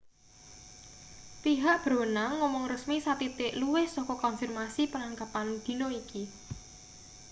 pihak 1.43 1.79
berwenang 1.85 2.31
ngomong 2.41 2.65
resmi 2.73 2.97
sathithik 3.05 3.51
luwih 3.61 3.85
saka 3.95 4.13
konfirmasi 4.25 4.83
penangkepan 4.93 5.47
dina 5.65 5.87
iki 6.01 6.23